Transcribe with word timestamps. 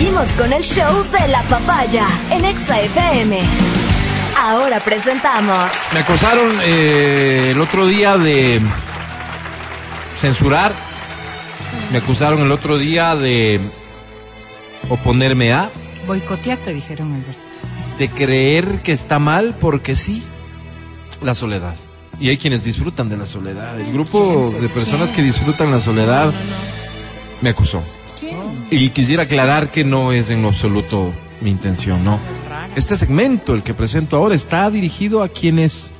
Seguimos 0.00 0.30
con 0.30 0.50
el 0.50 0.62
show 0.62 1.04
de 1.12 1.28
la 1.28 1.42
papaya 1.42 2.06
en 2.30 2.46
Exa 2.46 2.80
FM. 2.80 3.38
Ahora 4.34 4.80
presentamos. 4.80 5.70
Me 5.92 6.00
acusaron 6.00 6.56
eh, 6.62 7.50
el 7.50 7.60
otro 7.60 7.86
día 7.86 8.16
de 8.16 8.62
censurar. 10.16 10.72
Me 11.92 11.98
acusaron 11.98 12.40
el 12.40 12.50
otro 12.50 12.78
día 12.78 13.14
de 13.14 13.60
oponerme 14.88 15.52
a, 15.52 15.70
Boicotear 16.06 16.56
te 16.56 16.72
dijeron, 16.72 17.12
Alberto. 17.12 17.42
de 17.98 18.08
creer 18.08 18.80
que 18.80 18.92
está 18.92 19.18
mal 19.18 19.54
porque 19.60 19.96
sí, 19.96 20.22
la 21.20 21.34
soledad. 21.34 21.76
Y 22.18 22.30
hay 22.30 22.38
quienes 22.38 22.64
disfrutan 22.64 23.10
de 23.10 23.18
la 23.18 23.26
soledad. 23.26 23.78
El 23.78 23.92
grupo 23.92 24.50
de 24.58 24.70
personas 24.70 25.10
que 25.10 25.22
disfrutan 25.22 25.70
la 25.70 25.78
soledad 25.78 26.32
me 27.42 27.50
acusó. 27.50 27.82
Y 28.70 28.90
quisiera 28.90 29.24
aclarar 29.24 29.70
que 29.70 29.84
no 29.84 30.12
es 30.12 30.30
en 30.30 30.42
lo 30.42 30.48
absoluto 30.48 31.12
mi 31.40 31.50
intención, 31.50 32.04
no. 32.04 32.18
Este 32.76 32.96
segmento, 32.96 33.54
el 33.54 33.62
que 33.62 33.74
presento 33.74 34.16
ahora, 34.16 34.34
está 34.34 34.70
dirigido 34.70 35.22
a 35.22 35.28
quienes 35.28 35.90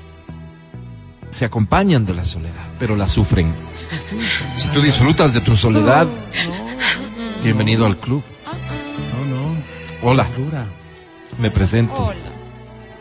se 1.30 1.45
acompañan 1.45 2.05
de 2.05 2.15
la 2.15 2.24
soledad, 2.24 2.73
pero 2.79 2.96
la 2.96 3.09
sufren. 3.09 3.52
Si 4.56 4.69
tú 4.69 4.80
disfrutas 4.80 5.33
de 5.33 5.41
tu 5.41 5.56
soledad, 5.56 6.06
bienvenido 7.43 7.87
al 7.87 7.98
club. 7.98 8.23
Hola, 10.02 10.27
me 11.38 11.51
presento. 11.51 12.12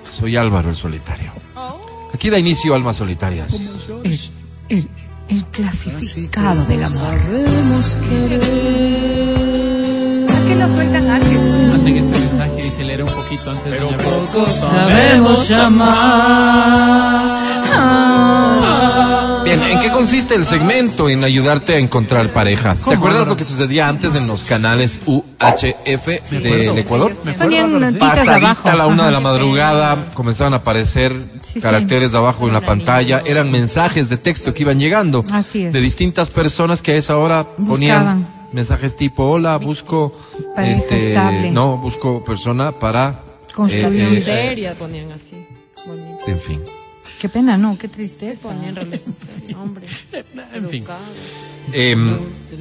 Soy 0.09 0.37
Álvaro 0.37 0.69
el 0.69 0.75
Solitario. 0.75 1.31
Aquí 2.13 2.29
da 2.29 2.39
inicio 2.39 2.73
Almas 2.73 2.97
Solitarias. 2.97 3.91
El 5.29 5.45
clasificado 5.45 6.65
del 6.65 6.83
amor. 6.83 7.15
¿Por 10.27 10.45
qué 10.45 10.55
lo 10.55 10.67
sueltan 10.69 11.09
antes? 11.09 11.43
Manden 11.69 11.97
este 11.97 12.19
mensaje 12.19 12.67
y 12.67 12.71
se 12.71 12.83
leerá 12.83 13.05
un 13.05 13.13
poquito 13.13 13.51
antes 13.51 13.71
de 13.71 13.79
Poco 13.79 14.53
sabemos 14.53 15.51
amar. 15.51 17.08
Bien, 19.99 20.09
¿en 20.09 20.15
qué 20.15 20.21
consiste 20.21 20.35
el 20.35 20.45
segmento? 20.45 21.09
En 21.09 21.23
ayudarte 21.23 21.75
a 21.75 21.77
encontrar 21.77 22.29
pareja. 22.31 22.75
¿Te 22.75 22.95
acuerdas 22.95 23.27
lo 23.27 23.35
que 23.37 23.43
sucedía 23.43 23.87
antes 23.87 24.15
en 24.15 24.27
los 24.27 24.43
canales 24.43 25.01
UHF 25.05 26.29
del 26.31 26.77
Ecuador? 26.77 27.13
Ponían 27.37 27.79
notitas 27.79 28.19
Pasadita 28.19 28.71
a 28.71 28.75
la 28.75 28.87
una 28.87 29.05
de 29.05 29.11
la 29.11 29.19
madrugada 29.19 29.97
comenzaban 30.13 30.53
a 30.53 30.57
aparecer 30.57 31.15
Sí, 31.41 31.59
caracteres 31.61 32.13
abajo 32.13 32.47
en 32.47 32.53
la 32.53 32.61
pantalla. 32.61 33.21
Eran 33.25 33.51
mensajes 33.51 34.09
de 34.09 34.17
texto 34.17 34.53
que 34.53 34.63
iban 34.63 34.79
llegando 34.79 35.23
Así 35.31 35.63
es. 35.63 35.73
de 35.73 35.81
distintas 35.81 36.29
personas 36.29 36.81
que 36.81 36.91
a 36.91 36.95
esa 36.95 37.17
hora 37.17 37.43
ponían 37.43 38.19
Buscaban. 38.21 38.49
mensajes 38.53 38.95
tipo, 38.95 39.23
hola, 39.25 39.57
busco, 39.57 40.11
Pareja 40.55 40.73
este, 40.75 41.07
estable. 41.09 41.51
no, 41.51 41.77
busco 41.77 42.23
persona 42.23 42.71
para, 42.71 43.21
Construir. 43.53 44.13
eh, 44.13 44.17
eh, 44.17 44.21
seria 44.21 44.75
ponían 44.75 45.11
así. 45.11 45.45
Bonito. 45.87 46.19
en 46.27 46.39
fin. 46.39 46.61
Qué 47.19 47.29
pena, 47.29 47.57
¿no? 47.57 47.77
Qué 47.77 47.87
tristeza. 47.87 48.49
Hombre. 49.61 49.85
En 50.53 50.69
fin. 50.69 50.85
Em, 51.73 52.17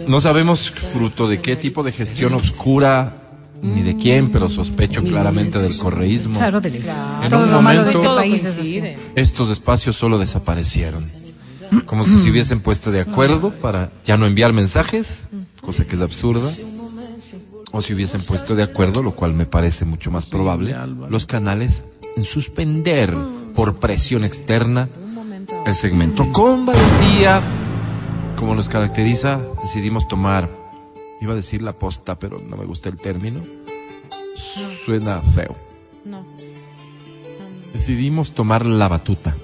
no 0.07 0.21
sabemos 0.21 0.71
fruto 0.71 1.29
de 1.29 1.41
qué 1.41 1.57
tipo 1.57 1.83
de 1.83 1.93
gestión 1.93 2.35
oscura 2.35 3.25
ni 3.63 3.83
de 3.83 3.97
quién, 3.97 4.31
pero 4.31 4.49
sospecho 4.49 5.03
claramente 5.03 5.59
del 5.59 5.77
correísmo. 5.77 6.39
Claro, 6.39 6.61
del 6.61 6.75
En 6.77 7.29
Todo 7.31 7.45
un 7.45 7.51
lo 7.51 7.63
malo 7.63 7.85
de 7.85 7.93
momento- 7.93 8.21
este. 8.21 8.97
Estos 9.15 9.51
espacios 9.51 9.97
solo 9.97 10.19
desaparecieron. 10.19 11.05
Como 11.85 12.05
si 12.07 12.19
se 12.19 12.31
hubiesen 12.31 12.61
puesto 12.61 12.91
de 12.91 13.01
acuerdo 13.01 13.51
para 13.51 13.93
ya 14.05 14.17
no 14.17 14.27
enviar 14.27 14.53
mensajes, 14.53 15.29
cosa 15.61 15.85
que 15.87 15.97
es 15.97 16.03
absurda. 16.03 16.51
O 17.71 17.83
si 17.83 17.93
hubiesen 17.93 18.23
puesto 18.23 18.55
de 18.55 18.63
acuerdo, 18.63 19.03
lo 19.03 19.13
cual 19.15 19.35
me 19.35 19.45
parece 19.45 19.85
mucho 19.85 20.11
más 20.11 20.25
probable, 20.25 20.75
los 21.11 21.27
canales 21.27 21.85
en 22.17 22.25
suspender 22.25 23.15
por 23.59 23.75
presión 23.81 24.23
externa 24.23 24.89
el 25.67 25.75
segmento. 25.75 26.31
Con 26.33 26.65
valentía, 26.65 27.43
como 28.37 28.55
nos 28.55 28.69
caracteriza, 28.69 29.41
decidimos 29.61 30.07
tomar, 30.07 30.49
iba 31.21 31.33
a 31.33 31.35
decir 31.35 31.61
la 31.63 31.73
posta, 31.73 32.17
pero 32.21 32.39
no 32.39 32.57
me 32.57 32.65
gusta 32.65 32.89
el 32.89 32.99
término. 32.99 33.41
Suena 34.85 35.21
feo. 35.23 35.57
No. 36.05 36.25
Decidimos 37.73 38.31
tomar 38.33 38.65
la 38.65 38.87
batuta. 38.87 39.35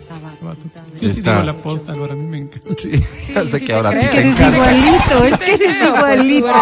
Yo 1.01 1.09
sí 1.09 1.19
Está- 1.19 1.33
digo 1.33 1.43
la 1.43 1.61
posta, 1.61 1.91
Álvaro, 1.91 2.13
a 2.13 2.17
mí 2.17 2.23
me 2.25 2.39
encanta. 2.39 2.69
Sí, 2.81 3.03
sé 3.51 3.65
que 3.65 3.75
ahora 3.75 3.91
te 3.91 3.99
que 4.11 4.17
eres 4.21 4.39
encanta. 4.39 4.57
igualito, 4.57 5.25
es 5.25 5.39
que 5.41 5.55
eres 5.55 5.83
igualito. 5.89 6.53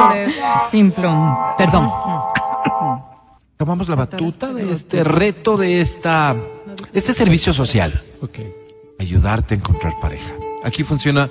Simplón. 0.70 1.36
Perdón. 1.58 1.90
Tomamos 3.58 3.88
la 3.90 3.94
batuta 3.94 4.52
de 4.54 4.72
este 4.72 5.04
reto, 5.04 5.56
de 5.58 5.80
esta, 5.82 6.34
este 6.93 7.12
servicio 7.12 7.53
social. 7.53 8.03
Ok. 8.20 8.38
Ayudarte 8.98 9.54
a 9.54 9.59
encontrar 9.59 9.94
pareja. 10.00 10.34
Aquí 10.65 10.84
funciona 10.84 11.28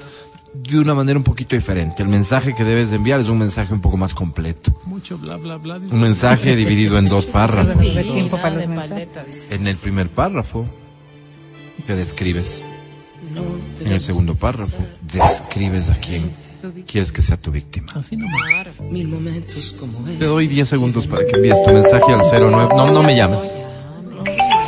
de 0.54 0.80
una 0.80 0.94
manera 0.94 1.18
un 1.18 1.24
poquito 1.24 1.56
diferente. 1.56 2.04
El 2.04 2.10
mensaje 2.10 2.54
que 2.54 2.64
debes 2.64 2.90
de 2.90 2.98
enviar 2.98 3.20
es 3.20 3.28
un 3.28 3.38
mensaje 3.38 3.74
un 3.74 3.82
poco 3.82 3.98
más 3.98 4.14
completo. 4.14 4.74
Mucho 4.86 5.18
bla, 5.18 5.38
bla, 5.38 5.58
bla. 5.58 5.80
dice. 5.80 5.96
Un 5.96 6.02
mensaje 6.02 6.56
dividido 6.56 6.98
en 6.98 7.08
dos 7.08 7.26
párrafos. 7.26 7.82
En 9.50 9.68
el 9.68 9.78
primer 9.78 10.10
párrafo 10.10 10.66
te 11.88 11.96
describes. 11.96 12.62
En 13.80 13.88
el 13.88 14.02
segundo 14.02 14.36
párrafo 14.36 14.78
describes 15.02 15.90
a 15.90 15.96
quién 15.96 16.32
quieres 16.86 17.12
que 17.12 17.22
sea 17.22 17.38
tu 17.38 17.52
víctima. 17.52 17.94
Así 17.96 18.18
nomás. 18.18 18.82
Mil 18.82 19.08
momentos 19.08 19.76
como 19.80 20.00
Te 20.04 20.26
doy 20.26 20.48
10 20.48 20.68
segundos 20.68 21.08
para 21.08 21.26
que 21.26 21.36
envíes 21.36 21.62
tu 21.64 21.72
mensaje 21.72 22.12
al 22.12 22.22
09. 22.22 22.74
No, 22.76 22.92
no 22.92 23.04
me 23.04 23.16
llames. 23.16 23.56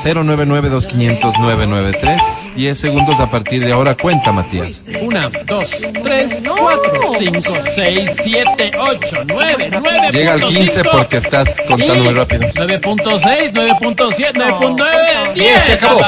099-2500-993. 0.04 2.54
10 2.56 2.78
segundos 2.78 3.20
a 3.20 3.32
partir 3.32 3.64
de 3.66 3.72
ahora. 3.72 3.96
Cuenta, 3.96 4.32
Matías. 4.32 4.84
Una, 5.02 5.30
dos, 5.48 5.72
tres, 6.04 6.44
cuatro, 6.48 7.14
cinco, 7.18 7.54
seis, 7.74 8.12
siete, 8.22 8.72
ocho, 8.78 9.18
nueve, 9.28 9.70
nueve. 9.72 10.12
Llega 10.12 10.34
al 10.34 10.44
15 10.44 10.84
porque 10.92 11.18
estás 11.18 11.56
contando 11.68 12.04
muy 12.04 12.14
rápido. 12.14 12.42
9.6, 12.42 13.54
9.7, 13.54 14.34
9.9, 14.34 15.34
10. 15.34 15.62
se 15.62 15.74
acabó. 15.74 16.02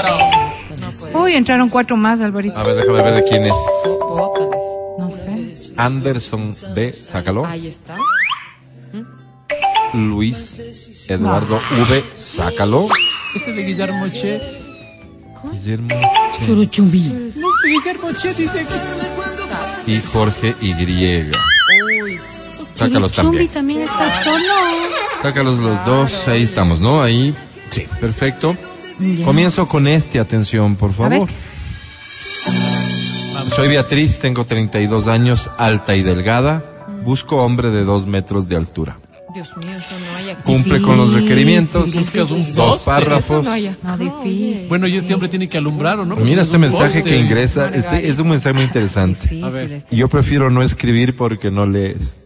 Uy, 1.14 1.34
entraron 1.34 1.70
cuatro 1.70 1.96
más, 1.96 2.20
Alvarito. 2.22 2.60
A 2.60 2.64
ver, 2.64 2.76
déjame 2.76 3.02
ver 3.02 3.14
de 3.16 3.24
quién 3.24 3.46
es. 3.46 3.54
No 4.98 5.10
sé. 5.12 5.56
Anderson 5.78 6.54
B. 6.74 6.94
Sácalo. 6.94 7.46
Ahí 7.46 7.68
está. 7.68 7.98
Luis 9.94 11.06
Eduardo 11.08 11.56
V. 11.56 12.04
Sácalo. 12.14 12.88
Este 13.36 13.50
es 13.52 13.56
de 13.56 13.64
Guillermo 13.64 14.08
Che. 14.10 14.42
Guillermo 15.52 15.90
Che. 15.90 16.46
Churuchumbi. 16.46 17.34
No 17.36 17.48
sé, 17.62 17.68
Guillermo 17.70 18.12
Che 18.14 18.34
dice 18.34 18.60
aquí. 18.60 19.92
y 19.92 20.02
Jorge 20.02 20.56
Y. 20.62 21.32
Sácalos 22.76 23.14
Churuchumbi 23.14 23.48
también. 23.48 23.86
también 23.88 24.10
está 24.10 24.24
solo. 24.24 24.44
Sácalos 25.22 25.60
los 25.60 25.86
dos. 25.86 26.28
Ahí 26.28 26.44
estamos, 26.44 26.80
¿no? 26.80 27.02
Ahí. 27.02 27.36
Sí, 27.70 27.86
perfecto. 28.00 28.56
Ya. 29.00 29.26
Comienzo 29.26 29.68
con 29.68 29.88
este, 29.88 30.20
atención, 30.20 30.76
por 30.76 30.94
favor. 30.94 31.28
Soy 33.56 33.68
Beatriz, 33.70 34.20
tengo 34.20 34.46
32 34.46 35.08
años, 35.08 35.50
alta 35.58 35.96
y 35.96 36.04
delgada. 36.04 36.64
Busco 37.04 37.38
hombre 37.38 37.70
de 37.70 37.84
dos 37.84 38.08
metros 38.08 38.48
de 38.50 38.56
altura. 38.56 39.00
Dios 39.36 39.52
mío, 39.58 39.76
eso 39.78 39.96
no 40.00 40.18
hay 40.18 40.30
aquí. 40.32 40.42
Cumple 40.44 40.82
con 40.82 40.98
los 40.98 41.10
Difícil, 41.10 41.22
requerimientos. 41.30 41.94
Buscas 41.94 42.32
un 42.32 42.56
Dos 42.56 42.82
párrafos. 42.84 43.46
No 43.84 43.98
difícil. 43.98 44.66
Bueno, 44.70 44.88
y 44.88 44.96
este 44.96 45.14
hombre 45.14 45.30
tiene 45.30 45.48
que 45.50 45.58
alumbrar, 45.58 46.00
¿o 46.00 46.06
no? 46.06 46.16
Mira 46.16 46.42
este 46.42 46.56
es 46.56 46.62
mensaje 46.62 47.02
poste. 47.02 47.04
que 47.04 47.20
ingresa. 47.20 47.68
Este 47.68 48.08
es 48.08 48.18
un 48.20 48.30
mensaje 48.30 48.54
muy 48.54 48.64
interesante. 48.64 49.22
Difícil 49.24 49.44
A 49.44 49.50
ver. 49.50 49.72
este. 49.74 49.96
Yo 49.96 50.08
prefiero 50.08 50.50
no 50.50 50.64
escribir 50.64 51.16
porque 51.16 51.52
no 51.52 51.66
lees. 51.68 52.22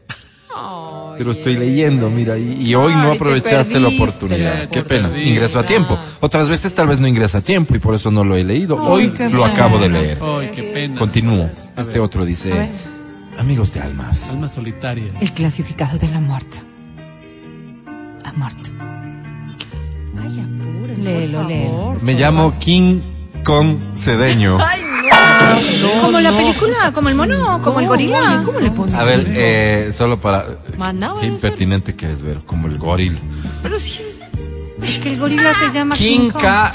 Pero 1.17 1.31
estoy 1.33 1.57
leyendo, 1.57 2.09
mira, 2.09 2.37
y, 2.37 2.61
y 2.65 2.75
hoy 2.75 2.93
no 2.93 3.09
Ay, 3.11 3.15
aprovechaste 3.17 3.77
la 3.77 3.89
oportunidad. 3.89 4.59
la 4.63 4.69
Qué 4.69 4.83
pena. 4.83 5.11
Ingreso 5.21 5.59
a 5.59 5.65
tiempo. 5.65 5.99
Otras 6.21 6.47
veces 6.47 6.73
tal 6.73 6.87
vez 6.87 7.01
no 7.01 7.07
ingresa 7.09 7.39
a 7.39 7.41
tiempo 7.41 7.75
y 7.75 7.79
por 7.79 7.93
eso 7.93 8.09
no 8.09 8.23
lo 8.23 8.37
he 8.37 8.43
leído. 8.45 8.81
Hoy 8.81 9.07
lo 9.07 9.13
pena. 9.15 9.45
acabo 9.47 9.77
de 9.79 9.89
leer. 9.89 10.17
Ay, 10.21 10.51
qué 10.55 10.63
pena. 10.63 10.97
Continúo. 10.97 11.49
Este 11.75 11.99
otro 11.99 12.23
dice, 12.23 12.71
amigos 13.37 13.73
de 13.73 13.81
almas, 13.81 14.29
Alma 14.29 14.47
solitaria. 14.47 15.11
El 15.19 15.31
clasificado 15.33 15.97
de 15.97 16.07
la 16.07 16.21
muerte. 16.21 16.57
La 18.31 18.33
muerte. 18.37 18.71
Ay, 20.21 20.39
apúrenme, 20.41 21.03
Léelo, 21.03 21.39
por 21.39 21.47
léelo. 21.47 21.97
me 22.01 22.13
llamo 22.13 22.53
King 22.59 22.99
Kong 23.43 23.77
Cedeño. 23.95 24.57
como 26.01 26.19
la 26.19 26.31
película, 26.35 26.91
como 26.93 27.09
el 27.09 27.15
mono, 27.15 27.59
como 27.63 27.79
el 27.79 27.87
gorila. 27.87 28.41
¿Cómo 28.45 28.59
le 28.59 28.69
pones? 28.71 28.93
A 28.95 29.03
ver, 29.03 29.25
eh, 29.29 29.89
solo 29.93 30.19
para... 30.19 30.45
Mandaba 30.77 31.19
Qué 31.19 31.27
impertinente 31.27 31.95
que 31.95 32.11
es 32.11 32.21
ver, 32.21 32.41
como 32.45 32.67
el 32.67 32.77
goril. 32.77 33.19
Pero 33.63 33.79
sí 33.79 33.91
es. 34.03 34.19
Es 34.81 34.99
que 34.99 35.13
el 35.13 35.19
gorila 35.19 35.53
se 35.53 35.71
llama 35.73 35.95
King 35.95 36.29
Kong. 36.29 36.41
K 36.41 36.71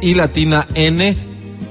y 0.00 0.14
latina 0.14 0.66
N, 0.74 1.16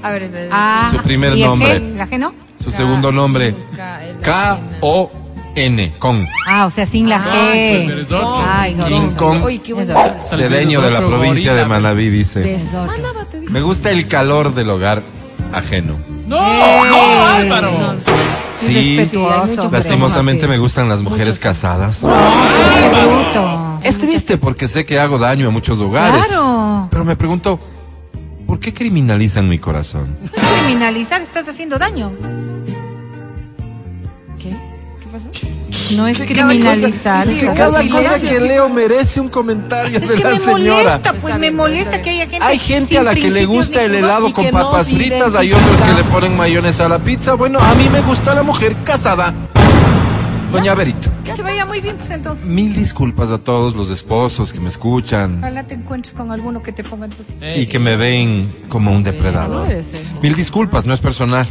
A 0.02 0.12
ver, 0.12 0.30
ve- 0.30 0.50
Ah, 0.52 0.90
Su 0.92 0.98
primer 1.02 1.36
¿y 1.36 1.42
el 1.44 1.48
nombre. 1.48 1.80
G? 1.82 1.96
¿La 1.96 2.08
G 2.08 2.18
no? 2.20 2.34
su 2.62 2.72
segundo 2.72 3.12
nombre. 3.12 3.54
K, 4.22 4.60
N, 5.58 5.94
con. 5.98 6.28
Ah, 6.48 6.66
o 6.66 6.70
sea, 6.70 6.86
sin 6.86 7.10
la 7.10 7.18
Ah, 7.18 7.52
G. 7.54 8.08
Ay, 8.46 8.76
bueno. 8.76 10.24
Cedeño 10.24 10.82
de 10.82 10.92
la 10.92 11.00
provincia 11.00 11.54
de 11.56 11.66
Manabí, 11.66 12.10
dice. 12.10 12.60
Me 13.50 13.62
gusta 13.62 13.92
el 13.92 14.08
calor 14.08 14.54
del 14.54 14.70
hogar 14.70 15.04
ajeno. 15.54 15.96
No, 16.28 16.40
no, 16.86 17.26
Álvaro. 17.28 17.72
Sí, 18.60 18.98
Respetuoso. 18.98 19.70
lastimosamente 19.72 20.48
me 20.48 20.58
gustan 20.58 20.90
las 20.90 21.02
mujeres 21.02 21.40
casadas. 21.40 22.00
Qué 22.00 22.90
bruto. 23.06 23.80
Es 23.84 23.98
triste 23.98 24.38
porque 24.38 24.68
sé 24.68 24.86
que 24.86 25.00
hago 25.00 25.18
daño 25.18 25.48
a 25.48 25.52
muchos 25.52 25.80
hogares. 25.80 26.26
Claro. 26.28 26.88
Pero 26.92 27.06
me 27.06 27.16
pregunto, 27.16 27.60
¿por 28.46 28.60
qué 28.60 28.74
criminalizan 28.74 29.48
mi 29.48 29.60
corazón? 29.60 30.18
Criminalizar, 30.66 31.22
estás 31.22 31.48
haciendo 31.48 31.78
daño. 31.78 32.12
¿Qué? 35.32 35.40
¿Qué 35.40 35.48
pasó? 35.48 35.96
No 35.96 36.08
es 36.08 36.20
criminalizar. 36.20 37.28
Es 37.28 37.40
que 37.40 37.54
cada 37.54 37.88
cosa 37.88 38.20
que 38.20 38.40
leo 38.40 38.70
merece 38.70 39.22
un 39.22 39.30
comentario 39.30 40.00
Es 40.00 40.10
de 40.10 40.16
que 40.16 40.24
la 40.24 40.30
me 40.32 40.38
señora. 40.40 40.84
molesta, 40.84 41.14
pues 41.14 41.40
me 41.40 41.52
molesta 41.52 42.02
que 42.02 42.10
haya 42.10 42.28
gente. 42.28 42.46
Hay 42.46 42.60
gente 42.60 42.90
sin 42.90 42.98
a 42.98 43.04
la 43.04 43.16
que 43.16 43.32
le 43.32 43.46
gusta 43.46 43.84
el 43.84 43.96
helado 43.96 44.34
con 44.34 44.46
que 44.46 44.52
no 44.52 44.60
papas 44.60 44.88
se 44.88 44.96
fritas, 44.96 45.36
hay 45.36 45.54
otros 45.54 45.82
que 45.82 45.94
le 45.94 46.04
ponen 46.06 46.36
mayonesa 46.36 46.86
a 46.86 46.90
la 46.90 47.00
pizza. 47.00 47.36
Bueno, 47.36 47.60
a 47.60 47.74
mí 47.76 47.88
me 47.90 48.02
gusta 48.02 48.36
la 48.36 48.44
mujer 48.44 48.76
casada. 48.84 49.34
Doña 50.52 50.74
Berito. 50.76 51.10
Que 51.26 51.34
te 51.34 51.42
vaya 51.42 51.66
muy 51.66 51.82
bien, 51.82 51.98
pues 51.98 52.10
entonces. 52.10 52.46
Mil 52.46 52.74
disculpas 52.74 53.32
a 53.32 53.38
todos 53.38 53.76
los 53.76 53.90
esposos 53.90 54.54
que 54.54 54.62
me 54.62 54.70
escuchan 54.70 55.40
Ojalá 55.40 55.68
te 55.68 55.74
encuentres 55.74 56.14
con 56.14 56.32
alguno 56.32 56.64
que 56.64 56.72
te 56.72 56.86
ponga 56.86 57.06
en 57.06 57.12
tu 57.12 57.22
sitio. 57.24 57.60
y 57.62 57.68
que 57.68 57.80
me 57.80 57.98
ven 57.98 58.50
como 58.70 58.92
un 58.94 59.04
depredador. 59.04 59.66
puede 59.68 59.84
ser. 59.84 60.00
Mil 60.22 60.36
disculpas, 60.36 60.86
no 60.86 60.94
es 60.94 61.02
personal. 61.02 61.46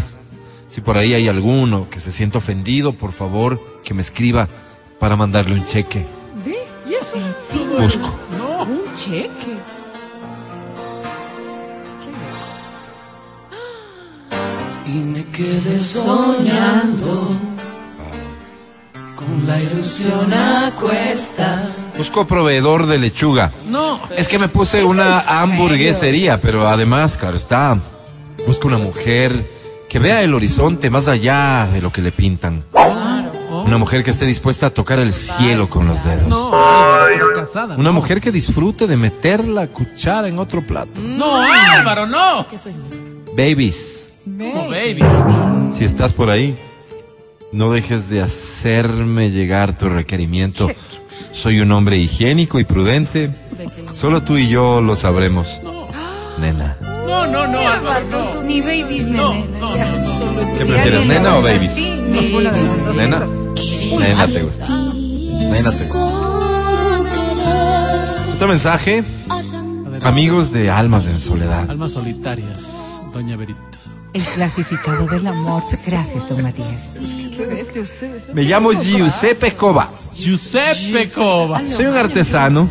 Si 0.68 0.80
por 0.80 0.98
ahí 0.98 1.14
hay 1.14 1.28
alguno 1.28 1.88
que 1.88 2.00
se 2.00 2.12
sienta 2.12 2.38
ofendido, 2.38 2.92
por 2.92 3.12
favor, 3.12 3.80
que 3.84 3.94
me 3.94 4.02
escriba 4.02 4.48
para 4.98 5.16
mandarle 5.16 5.54
un 5.54 5.66
cheque. 5.66 6.04
¿Ve? 6.44 6.56
¿Y 6.88 6.94
eso? 6.94 7.16
Busco. 7.78 8.18
Un 8.68 8.94
cheque. 8.94 9.56
y 14.86 14.98
me 15.00 15.26
quedé 15.26 15.80
soñando 15.80 17.36
con 19.16 19.46
la 19.46 19.60
ilusión 19.60 20.32
a 20.32 20.72
cuestas. 20.78 21.80
Busco 21.98 22.26
proveedor 22.26 22.86
de 22.86 22.98
lechuga. 22.98 23.52
No. 23.68 24.00
Es 24.16 24.28
que 24.28 24.38
me 24.38 24.48
puse 24.48 24.84
una 24.84 25.20
hamburguesería, 25.20 26.40
pero 26.40 26.68
además, 26.68 27.16
claro 27.16 27.36
está, 27.36 27.78
busco 28.46 28.68
una 28.68 28.78
mujer 28.78 29.50
que 29.88 29.98
vea 29.98 30.22
el 30.22 30.34
horizonte 30.34 30.90
más 30.90 31.08
allá 31.08 31.68
de 31.72 31.80
lo 31.80 31.90
que 31.92 32.02
le 32.02 32.12
pintan. 32.12 32.64
Una 33.64 33.78
mujer 33.78 34.04
que 34.04 34.10
esté 34.10 34.26
dispuesta 34.26 34.66
a 34.66 34.70
tocar 34.70 34.98
el 35.00 35.12
cielo 35.12 35.68
con 35.68 35.86
los 35.86 36.04
dedos. 36.04 36.28
No, 36.28 36.46
Álvaro, 36.54 37.06
pero 37.12 37.32
casada. 37.34 37.74
Una 37.74 37.90
no. 37.90 37.94
mujer 37.94 38.20
que 38.20 38.30
disfrute 38.30 38.86
de 38.86 38.96
meter 38.96 39.46
la 39.46 39.66
cuchara 39.66 40.28
en 40.28 40.38
otro 40.38 40.64
plato. 40.64 41.00
No, 41.00 41.36
Álvaro, 41.36 42.06
no. 42.06 42.46
Babies, 43.36 44.12
Como 44.24 44.68
baby. 44.68 45.02
si 45.76 45.84
estás 45.84 46.12
por 46.12 46.30
ahí, 46.30 46.56
no 47.52 47.72
dejes 47.72 48.08
de 48.08 48.22
hacerme 48.22 49.30
llegar 49.30 49.76
tu 49.76 49.88
requerimiento. 49.88 50.70
Soy 51.32 51.60
un 51.60 51.72
hombre 51.72 51.96
higiénico 51.98 52.60
y 52.60 52.64
prudente. 52.64 53.30
Solo 53.92 54.22
tú 54.22 54.36
y 54.36 54.48
yo 54.48 54.80
lo 54.80 54.94
sabremos. 54.94 55.60
Nena. 56.38 56.76
No, 57.06 57.26
no, 57.26 57.46
no, 57.46 57.58
Álvaro, 57.58 58.06
no. 58.10 58.25
Ni 58.46 58.60
babies, 58.60 59.06
No, 59.08 59.34
nene. 59.34 59.46
no, 59.60 59.76
Ya. 59.76 59.84
no, 59.90 59.98
no. 59.98 60.40
¿Qué 60.54 60.58
Si 60.64 60.64
prefieres, 60.70 61.06
nena 61.06 61.37
o 61.37 61.43
babies? 61.43 61.70
así, 61.72 61.90
ninguna 62.08 62.52
de 62.52 62.62
las 62.62 62.84
dos. 62.87 62.96
Nena. 62.96 63.22
Nena 63.98 64.26
te 64.26 64.43
gusta. 64.43 64.66
Nena 64.69 65.70
te 65.70 65.84
gusta. 65.84 66.06
Otro 68.34 68.48
mensaje. 68.48 69.04
Amigos 70.02 70.52
de 70.52 70.70
Almas 70.70 71.06
en 71.06 71.19
Soledad. 71.19 71.70
Almas 71.70 71.93
solitarias, 71.93 72.60
doña 73.12 73.37
Berito. 73.37 73.58
El 74.12 74.22
clasificado 74.22 75.06
del 75.06 75.26
amor. 75.26 75.62
Gracias, 75.87 76.28
don 76.28 76.42
Matías. 76.42 76.90
¿Qué 77.37 77.46
bestia 77.46 77.82
ustedes? 77.82 78.32
Me 78.32 78.42
llamo 78.44 78.72
Giuseppe 78.72 79.52
Cova. 79.54 79.90
Giuseppe 80.14 81.10
Cova. 81.10 81.62
Soy 81.69 81.87
un 81.87 81.96
artesano. 81.96 82.69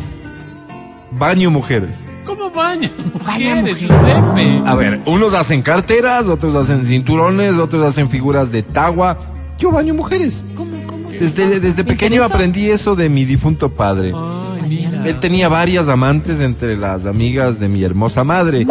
Baño 1.12 1.50
mujeres. 1.50 1.96
¿Cómo 2.26 2.50
bañas 2.50 2.90
Baña 3.24 3.54
mujeres. 3.56 3.78
Giuseppe? 3.80 4.62
A 4.66 4.74
ver, 4.74 5.00
unos 5.06 5.32
hacen 5.34 5.62
carteras, 5.62 6.28
otros 6.28 6.54
hacen 6.54 6.84
cinturones, 6.84 7.54
otros 7.58 7.84
hacen 7.86 8.10
figuras 8.10 8.50
de 8.52 8.62
tagua. 8.62 9.16
Yo 9.58 9.70
baño 9.70 9.94
mujeres. 9.94 10.44
¿Cómo, 10.56 10.76
cómo? 10.86 11.08
Desde, 11.10 11.60
desde 11.60 11.84
pequeño 11.84 12.16
interesa. 12.16 12.34
aprendí 12.34 12.70
eso 12.70 12.94
de 12.96 13.08
mi 13.08 13.24
difunto 13.24 13.70
padre. 13.70 14.12
Ay, 14.14 14.62
mira. 14.68 15.06
Él 15.06 15.18
tenía 15.20 15.48
varias 15.48 15.88
amantes 15.88 16.40
entre 16.40 16.76
las 16.76 17.06
amigas 17.06 17.58
de 17.60 17.68
mi 17.68 17.82
hermosa 17.84 18.22
madre. 18.24 18.66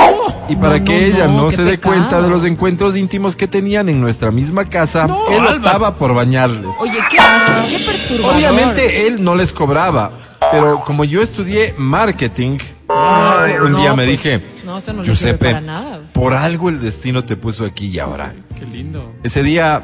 y 0.49 0.55
para 0.57 0.77
No, 0.79 0.85
que 0.85 0.99
no, 0.99 1.05
ella 1.15 1.27
no, 1.27 1.49
se 1.49 1.63
dé 1.63 1.79
cuenta 1.79 2.21
de 2.21 2.29
los 2.29 2.43
encuentros 2.43 2.95
íntimos 2.97 3.35
que 3.35 3.47
tenían 3.47 3.89
en 3.89 3.99
nuestra 4.01 4.31
misma 4.31 4.65
casa, 4.69 5.07
No, 5.07 5.17
él 5.29 5.39
Álvaro. 5.39 5.57
optaba 5.57 5.95
por 5.97 6.13
bañarles. 6.13 6.69
Oye, 6.79 6.99
¿qué 7.09 7.17
hace? 7.19 7.77
¿Qué 7.77 7.83
perturbador? 7.83 8.35
Obviamente 8.35 9.07
él 9.07 9.23
no 9.23 9.33
les 9.35 9.51
cobraba, 9.51 10.11
pero 10.51 10.81
como 10.81 11.03
yo 11.03 11.21
estudié 11.23 11.73
marketing, 11.79 12.57
un 12.87 13.71
no, 13.71 13.79
día 13.79 13.89
me 13.95 14.05
pues, 14.05 14.09
dije, 14.09 14.41
no, 14.65 14.79
no 14.79 15.03
Giuseppe, 15.03 15.37
sirve 15.37 15.51
para 15.53 15.61
nada". 15.61 15.99
por 16.13 16.33
algo 16.33 16.69
el 16.69 16.79
destino 16.81 17.23
te 17.25 17.35
puso 17.35 17.65
aquí 17.65 17.87
y 17.87 17.99
ahora. 17.99 18.33
Qué 18.57 18.65
lindo. 18.65 19.13
Ese 19.23 19.43
día 19.43 19.83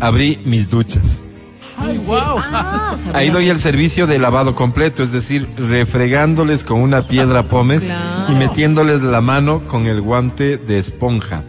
abrí 0.00 0.40
mis 0.44 0.68
duchas. 0.68 1.22
Ay, 1.80 1.96
wow. 1.98 2.42
Ah, 2.52 2.92
Ahí 3.14 3.30
doy 3.30 3.48
el 3.50 3.60
servicio 3.60 4.08
de 4.08 4.18
lavado 4.18 4.56
completo, 4.56 5.04
es 5.04 5.12
decir, 5.12 5.48
refregándoles 5.56 6.64
con 6.64 6.80
una 6.80 7.06
piedra 7.06 7.44
pómez 7.44 7.82
Claro. 7.82 8.32
y 8.32 8.34
metiéndoles 8.34 9.02
la 9.02 9.20
mano 9.20 9.62
con 9.68 9.86
el 9.86 10.00
guante 10.00 10.56
de 10.56 10.78
esponja, 10.80 11.44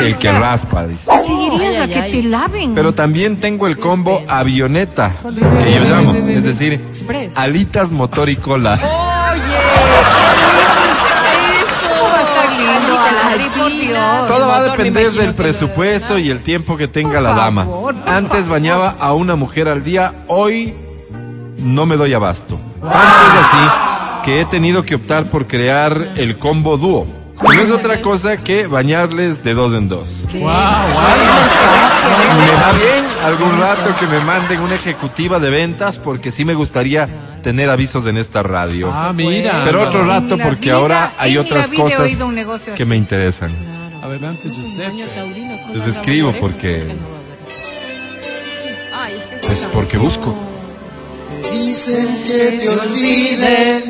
el 0.00 0.16
que 0.16 0.32
raspa, 0.32 0.88
dice. 0.88 1.08
Te 1.24 1.30
dirías 1.32 1.70
Ay, 1.70 1.76
a 1.76 1.82
ay, 1.84 1.90
que 1.90 2.00
ay. 2.00 2.12
te 2.12 2.22
laven. 2.24 2.74
Pero 2.74 2.94
también 2.94 3.38
tengo 3.38 3.68
el 3.68 3.78
combo 3.78 4.20
avioneta, 4.26 5.14
que 5.62 5.72
yo 5.74 5.84
llamo, 5.84 6.14
es 6.14 6.42
decir, 6.42 6.72
Express. 6.72 7.36
alitas, 7.36 7.92
motor 7.92 8.28
y 8.28 8.34
cola. 8.36 8.76
¿Cómo 8.76 8.88
va 12.10 12.18
a 12.18 12.22
estar 12.22 12.48
por. 13.38 13.70
Dios? 13.70 14.26
Todo 14.28 14.48
va 14.48 14.56
a 14.58 14.62
depender 14.64 15.10
del 15.12 15.34
presupuesto 15.34 16.18
y 16.18 16.30
el 16.30 16.42
tiempo 16.42 16.76
que 16.76 16.88
tenga 16.88 17.14
Por 17.14 17.22
la 17.22 17.34
dama. 17.34 17.64
favor, 17.64 17.94
por 17.94 18.08
Antes 18.08 18.48
bañaba 18.48 18.96
a 19.00 19.12
una 19.12 19.36
mujer 19.36 19.68
al 19.68 19.84
día, 19.84 20.14
hoy 20.26 20.74
no 21.58 21.86
me 21.86 21.96
doy 21.96 22.12
abasto. 22.14 22.58
Tanto 22.80 22.96
es 22.96 23.46
así 23.46 23.70
que 24.24 24.40
he 24.40 24.44
tenido 24.44 24.84
que 24.84 24.94
optar 24.94 25.24
por 25.26 25.46
crear 25.46 26.08
el 26.16 26.38
combo 26.38 26.76
dúo. 26.76 27.06
Que 27.40 27.56
no 27.56 27.62
es 27.62 27.70
otra 27.70 28.00
cosa 28.02 28.36
que 28.36 28.66
bañarles 28.66 29.42
de 29.42 29.54
dos 29.54 29.72
en 29.72 29.88
dos. 29.88 30.24
Wow, 30.34 30.42
wow. 30.42 30.50
Me 32.36 32.52
da 32.60 32.72
bien 32.72 33.04
algún 33.24 33.58
rato 33.60 33.94
que 33.98 34.06
me 34.06 34.20
manden 34.20 34.60
una 34.60 34.74
ejecutiva 34.76 35.38
de 35.38 35.50
ventas 35.50 35.98
porque 35.98 36.30
sí 36.30 36.44
me 36.44 36.54
gustaría 36.54 37.08
tener 37.42 37.70
avisos 37.70 38.06
en 38.06 38.16
esta 38.16 38.42
radio. 38.42 38.90
Ah, 38.92 39.12
mira. 39.14 39.62
Pero 39.64 39.82
otro 39.88 40.04
rato 40.06 40.36
porque 40.38 40.66
vida- 40.66 40.74
ahora 40.76 41.12
hay 41.18 41.36
otras 41.36 41.70
cosas 41.70 42.10
que 42.76 42.84
me 42.84 42.96
interesan. 42.96 43.52
Adelante, 44.02 44.48
Giuseppe. 44.48 45.04
taurino, 45.14 45.58
¿cómo 45.62 45.74
Les 45.74 45.86
escribo 45.86 46.32
porque- 46.40 46.86
es 49.34 49.40
Pues 49.46 49.68
porque 49.72 49.98
busco. 49.98 50.34
Dicen 51.52 52.24
que 52.24 52.58
te 52.62 52.68
olvide 52.68 53.84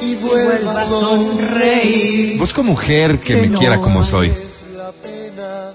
y 0.00 0.14
vuelva 0.16 0.82
a 0.82 0.88
sonreír. 0.88 2.38
Busco 2.38 2.62
mujer 2.62 3.18
que 3.20 3.36
me 3.36 3.52
quiera 3.52 3.76
como 3.78 4.02
soy. 4.02 4.32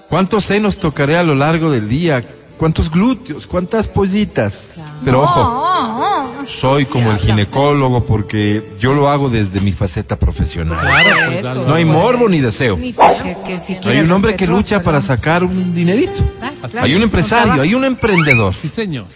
¿Cuántos 0.08 0.44
senos 0.44 0.78
tocaré 0.78 1.16
a 1.16 1.22
lo 1.22 1.34
largo 1.34 1.70
del 1.70 1.88
día? 1.88 2.24
¿Cuántos 2.58 2.90
glúteos? 2.90 3.46
¿Cuántas 3.46 3.86
pollitas? 3.88 4.72
Pero 5.04 5.22
ojo, 5.22 5.40
Oh, 5.40 6.34
oh, 6.42 6.46
soy 6.46 6.84
como 6.86 7.12
el 7.12 7.18
ginecólogo 7.18 8.04
porque 8.04 8.62
yo 8.80 8.94
lo 8.94 9.08
hago 9.08 9.30
desde 9.30 9.60
mi 9.60 9.72
faceta 9.72 10.16
profesional. 10.18 10.76
Claro, 10.78 11.16
pues. 11.30 11.56
No 11.66 11.74
hay 11.74 11.84
morbo 11.84 12.28
ni 12.28 12.40
deseo. 12.40 12.74
oh. 12.74 13.22
Que- 13.22 13.36
que 13.44 13.58
si 13.58 13.78
Hay 13.88 14.00
un 14.00 14.10
hombre 14.10 14.34
que 14.34 14.46
lucha 14.46 14.82
para 14.82 15.00
sacar 15.00 15.44
un 15.44 15.72
dinerito. 15.74 16.20
Ah, 16.42 16.50
Hay 16.82 16.94
un 16.94 17.02
empresario, 17.02 17.62
hay 17.62 17.74
un 17.74 17.84
emprendedor. 17.84 18.54
Sí, 18.54 18.68
señor. 18.68 19.06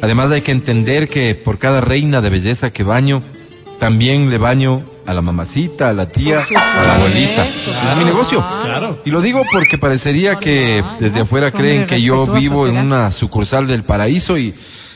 Además 0.00 0.30
hay 0.30 0.42
que 0.42 0.52
entender 0.52 1.08
que 1.08 1.34
por 1.34 1.58
cada 1.58 1.80
reina 1.80 2.20
de 2.20 2.30
belleza 2.30 2.70
que 2.72 2.84
baño, 2.84 3.22
también 3.80 4.30
le 4.30 4.38
baño 4.38 4.84
a 5.06 5.14
la 5.14 5.22
mamacita, 5.22 5.88
a 5.88 5.92
la 5.92 6.06
tía, 6.06 6.38
a 6.56 6.82
la 6.84 6.94
abuelita. 6.96 7.46
es 7.46 7.96
mi 7.96 8.04
negocio. 8.04 8.44
Claro. 8.64 9.00
Y 9.04 9.10
lo 9.10 9.20
digo 9.20 9.42
porque 9.52 9.78
parecería 9.78 10.36
que 10.36 10.82
desde 11.00 11.20
afuera 11.20 11.50
Son 11.50 11.60
creen 11.60 11.86
que 11.86 12.00
yo 12.00 12.26
vivo 12.26 12.66
en 12.66 12.76
una 12.76 13.10
sucursal 13.12 13.66
del 13.66 13.82
paraíso 13.84 14.38
y 14.38 14.54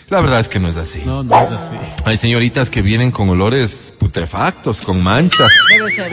La 0.09 0.21
verdad 0.21 0.39
es 0.39 0.49
que 0.49 0.61
no 0.61 0.69
es 0.69 0.77
así. 0.77 1.03
No, 1.05 1.25
no 1.25 1.37
es 1.43 1.51
así. 1.51 1.75
Hay 2.05 2.17
señoritas 2.17 2.71
que 2.71 2.81
vienen 2.81 3.11
con 3.11 3.29
olores 3.29 3.93
putrefactos, 3.99 4.81
con 4.81 5.03
manchas, 5.03 5.49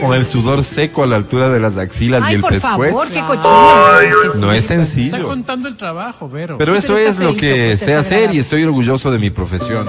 con 0.00 0.14
el 0.16 0.26
sudor 0.26 0.64
seco 0.64 1.04
a 1.04 1.06
la 1.06 1.14
altura 1.14 1.48
de 1.48 1.60
las 1.60 1.76
axilas 1.76 2.28
y 2.28 2.34
el 2.34 2.40
por 2.40 2.50
pescuezo. 2.50 2.76
favor, 2.96 3.06
qué 3.08 3.20
cochino. 3.20 4.40
No 4.40 4.52
es 4.52 4.62
Está 4.62 4.74
sencillo. 4.74 5.28
contando 5.28 5.68
el 5.68 5.76
trabajo, 5.76 6.28
Vero. 6.28 6.58
Pero 6.58 6.72
Sí, 6.72 6.78
eso 6.78 6.94
pero 6.94 7.06
está 7.08 7.22
es 7.22 7.30
lo 7.30 7.36
que 7.36 7.66
pues, 7.76 7.80
sé 7.82 7.94
hacer 7.94 8.34
y 8.34 8.40
estoy 8.40 8.64
orgulloso 8.64 9.12
de 9.12 9.18
mi 9.20 9.30
profesión. 9.30 9.88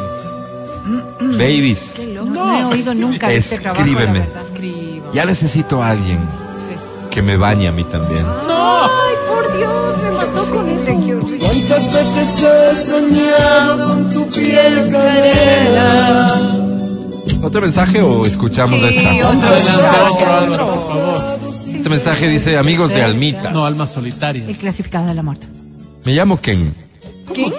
Babies, 1.32 1.94
No, 2.14 2.26
no 2.26 2.58
he 2.58 2.66
oído 2.66 2.94
nunca 2.94 3.32
este 3.32 3.60
trabajo, 3.60 3.84
Escríbeme. 3.84 4.28
ya 5.14 5.26
necesito 5.26 5.82
a 5.84 5.90
alguien 5.90 6.20
Sí. 6.58 6.76
que 7.10 7.22
me 7.22 7.38
bañe 7.38 7.68
a 7.68 7.72
mí 7.72 7.84
también. 7.86 8.24
Ay, 8.26 9.16
por 9.28 9.58
Dios, 9.58 9.98
me 9.98 10.12
mató 10.12 10.50
con 10.52 10.70
eso. 10.70 10.92
¿Cuántas 11.40 11.94
veces 11.94 12.44
he 12.44 12.90
soñado 12.90 13.88
con 13.88 14.10
tu 14.14 14.30
piel 14.30 14.90
canela? 14.92 16.62
¿Otro 17.42 17.62
mensaje 17.62 18.02
o 18.02 18.26
escuchamos 18.26 18.80
Sí, 18.90 18.98
esta? 18.98 19.30
otro. 19.30 20.14
Otro, 20.14 20.34
Álvaro, 20.36 20.68
por 20.68 20.88
favor. 20.88 21.40
Este 21.68 21.90
mensaje 21.90 22.28
dice, 22.28 22.58
amigos 22.58 22.90
de 22.90 23.04
Almitas. 23.04 23.54
No, 23.54 23.66
almas 23.66 23.92
solitarias. 23.94 24.50
El 24.50 24.56
clasificado 24.58 25.06
de 25.08 25.14
la 25.14 25.22
muerte. 25.22 25.48
Me 26.04 26.14
llamo 26.14 26.40
Ken, 26.42 26.74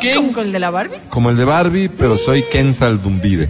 Quién? 0.01 0.17
¿Como 0.17 0.33
con 0.33 0.47
el 0.47 0.53
de 0.53 0.59
la 0.59 0.71
Barbie? 0.71 0.99
como 1.11 1.31
el 1.31 1.37
de 1.37 1.45
Barbie, 1.45 1.89
pero 1.89 2.17
soy 2.17 2.43
Ken 2.43 2.73
Saldumbide. 2.75 3.49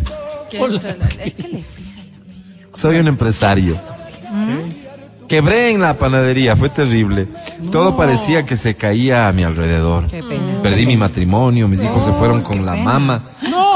¿Quién? 0.51 0.73
Es 0.73 1.35
que 1.35 1.49
le 1.49 1.63
friega 1.63 2.01
el 2.03 2.15
apellido. 2.21 2.77
Soy 2.77 2.99
un 2.99 3.09
empresario. 3.09 3.81
Quebré 5.29 5.71
en 5.71 5.81
la 5.81 5.95
panadería, 5.99 6.55
fue 6.55 6.69
terrible. 6.69 7.27
Todo 7.73 7.97
parecía 7.97 8.45
que 8.45 8.57
se 8.57 8.77
caía 8.77 9.27
a 9.27 9.33
mi 9.33 9.43
alrededor. 9.43 10.07
Qué 10.07 10.23
pena. 10.23 10.63
Perdí 10.63 10.87
mi 10.87 10.97
matrimonio, 10.97 11.67
mis 11.67 11.83
hijos 11.83 12.05
se 12.05 12.13
fueron 12.13 12.43
con 12.43 12.65
la 12.65 12.77
mama. 12.77 13.25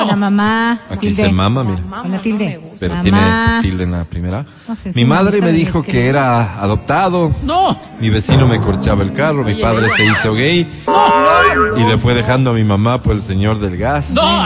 Con 0.00 0.08
la 0.08 0.16
mamá. 0.16 0.80
Aquí 0.90 1.08
tilde. 1.08 1.22
dice 1.22 1.32
mama, 1.32 1.64
mira. 1.64 2.02
Con 2.02 2.10
la 2.12 2.18
tilde. 2.18 2.60
Pero 2.78 2.94
Mamá. 2.94 3.02
tiene 3.02 3.20
tilde 3.60 3.84
en 3.84 3.92
la 3.92 4.04
primera. 4.04 4.44
No 4.66 4.74
sé, 4.76 4.92
Mi 4.94 5.04
madre 5.04 5.40
me 5.42 5.52
dijo 5.52 5.82
que 5.82 6.06
era 6.08 6.60
adoptado. 6.60 7.30
No. 7.42 7.78
Mi 8.00 8.08
vecino 8.10 8.46
me 8.48 8.60
corchaba 8.60 9.02
el 9.02 9.12
carro, 9.12 9.44
mi 9.44 9.54
padre 9.54 9.88
se 9.90 10.04
hizo 10.04 10.32
gay 10.34 10.66
y 11.76 11.80
le 11.84 11.98
fue 11.98 12.14
dejando 12.14 12.50
a 12.50 12.54
mi 12.54 12.64
mamá 12.64 13.02
por 13.02 13.12
el 13.14 13.22
señor 13.22 13.60
del 13.60 13.76
gas. 13.76 14.10
No. 14.10 14.42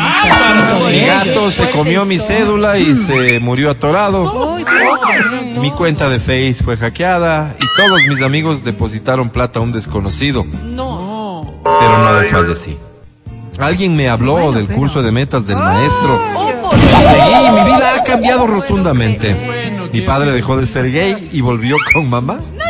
Mi 0.89 1.01
gato 1.01 1.51
se 1.51 1.71
comió 1.71 2.05
mi 2.05 2.19
cédula 2.19 2.79
y 2.79 2.95
se 2.97 3.39
murió 3.41 3.71
atorado. 3.71 4.59
Mi 5.61 5.71
cuenta 5.71 6.09
de 6.09 6.19
Face 6.19 6.57
fue 6.65 6.77
hackeada 6.77 7.55
y 7.59 7.65
todos 7.81 8.01
mis 8.09 8.21
amigos 8.23 8.65
depositaron 8.65 9.31
plata 9.31 9.61
a 9.61 9.63
un 9.63 9.73
desconocido. 9.73 10.45
No. 10.63 11.55
Pero 11.63 11.99
no 11.99 12.21
les 12.21 12.31
fue 12.31 12.53
así. 12.53 12.77
Alguien 13.59 13.97
me 13.97 14.09
habló 14.09 14.53
del 14.53 14.67
curso 14.69 15.03
de 15.03 15.13
metas 15.13 15.47
del 15.47 15.57
maestro. 15.57 16.21
Oh, 16.37 16.51
por 16.63 16.79
seguí, 16.79 17.51
mi 17.53 17.65
vida 17.65 17.95
ha 17.97 18.03
cambiado 18.05 18.47
rotundamente. 18.47 19.35
bueno, 19.47 19.85
Mi 19.85 19.91
qué 20.01 20.03
padre 20.03 20.33
dejó 20.33 20.57
de 20.57 20.67
ser 20.67 20.91
gay 20.91 21.29
y 21.33 21.41
volvió 21.41 21.77
con 21.93 22.09
mamá. 22.11 22.41
Eso 22.59 22.69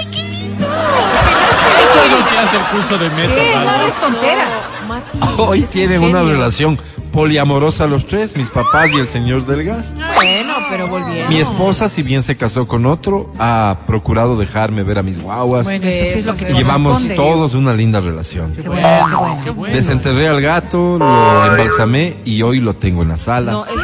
es 2.04 2.10
lo 2.10 2.28
que 2.28 2.38
hace 2.38 2.56
el 2.56 2.62
curso 2.64 2.98
de 2.98 3.10
metas, 3.10 3.34
¿Qué? 3.34 3.54
No 3.54 3.74
eres 3.82 3.94
tontera. 3.94 4.44
Mati, 4.88 5.18
Hoy 5.38 5.62
tienen 5.62 6.02
una 6.02 6.22
relación 6.22 6.78
poliamorosa 7.14 7.86
los 7.86 8.06
tres, 8.06 8.36
mis 8.36 8.50
papás 8.50 8.90
y 8.92 8.98
el 8.98 9.06
señor 9.06 9.46
del 9.46 9.62
gas. 9.62 9.92
Bueno, 9.94 10.52
pero 10.68 10.88
volvieron. 10.88 11.28
Mi 11.28 11.36
esposa, 11.38 11.88
si 11.88 12.02
bien 12.02 12.24
se 12.24 12.36
casó 12.36 12.66
con 12.66 12.86
otro, 12.86 13.32
ha 13.38 13.76
procurado 13.86 14.36
dejarme 14.36 14.82
ver 14.82 14.98
a 14.98 15.02
mis 15.04 15.22
guaguas. 15.22 15.64
Bueno, 15.64 15.86
eso 15.86 16.12
sí 16.12 16.18
es 16.18 16.26
lo 16.26 16.34
que 16.34 16.52
llevamos 16.52 17.00
todos 17.14 17.54
una 17.54 17.72
linda 17.72 18.00
relación. 18.00 18.52
Qué 18.52 18.68
bueno, 18.68 18.88
qué 19.08 19.14
bueno. 19.14 19.40
Qué 19.44 19.50
bueno. 19.50 19.76
Desenterré 19.76 20.26
al 20.26 20.40
gato, 20.40 20.98
lo 20.98 21.46
embalsamé 21.52 22.16
y 22.24 22.42
hoy 22.42 22.58
lo 22.58 22.74
tengo 22.74 23.02
en 23.02 23.08
la 23.10 23.16
sala. 23.16 23.52
No, 23.52 23.64
eso 23.64 23.74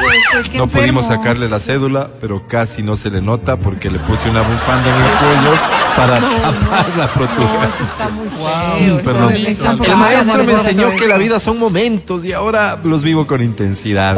es. 0.43 0.49
que 0.49 0.59
No 0.59 0.67
pudimos 0.67 1.07
sacarle 1.07 1.49
la 1.49 1.61
cédula, 1.61 2.09
pero 2.21 2.49
casi 2.49 2.83
no 2.83 2.97
se 2.97 3.11
le 3.11 3.21
nota 3.23 3.57
porque 3.57 3.91
le 3.91 4.01
puse 4.01 4.29
una 4.29 4.43
bufanda 4.43 4.89
en 4.89 5.03
el 5.05 5.11
cuello 5.13 5.59
para 5.97 6.21
tapar 6.21 6.89
la 6.97 6.97
No, 6.97 7.05
eso 7.05 7.13
protuberancia. 7.15 7.85
está 7.85 8.09
muy 8.09 8.29
feo. 8.29 8.97
Eso 8.99 9.05
perdón. 9.05 9.33
es- 9.37 9.49
está 9.51 9.71
un 9.71 9.85
El 9.85 9.97
maestro 9.97 10.45
me 10.45 10.53
enseñó 10.53 10.97
que 10.97 11.07
la 11.07 11.17
vida 11.17 11.39
son 11.39 11.59
momentos 11.61 12.25
y 12.25 12.33
ahora 12.33 12.77
los 12.83 13.03
vivo 13.05 13.20
con 13.27 13.43
intensidad. 13.43 14.17